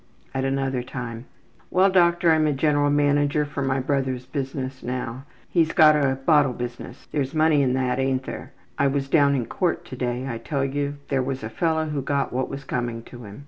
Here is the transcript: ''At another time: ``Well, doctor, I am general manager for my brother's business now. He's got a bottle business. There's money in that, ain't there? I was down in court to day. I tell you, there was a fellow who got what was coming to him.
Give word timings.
''At 0.33 0.45
another 0.45 0.81
time: 0.81 1.25
``Well, 1.71 1.93
doctor, 1.93 2.31
I 2.31 2.35
am 2.37 2.57
general 2.57 2.89
manager 2.89 3.45
for 3.45 3.61
my 3.61 3.79
brother's 3.79 4.25
business 4.25 4.81
now. 4.81 5.25
He's 5.47 5.73
got 5.73 5.95
a 5.95 6.15
bottle 6.25 6.53
business. 6.53 7.07
There's 7.11 7.35
money 7.35 7.61
in 7.61 7.73
that, 7.73 7.99
ain't 7.99 8.23
there? 8.23 8.51
I 8.79 8.87
was 8.87 9.07
down 9.07 9.35
in 9.35 9.45
court 9.45 9.85
to 9.85 9.95
day. 9.95 10.27
I 10.27 10.39
tell 10.39 10.65
you, 10.65 10.95
there 11.09 11.21
was 11.21 11.43
a 11.43 11.49
fellow 11.51 11.85
who 11.89 12.01
got 12.01 12.33
what 12.33 12.49
was 12.49 12.63
coming 12.63 13.03
to 13.03 13.25
him. 13.25 13.39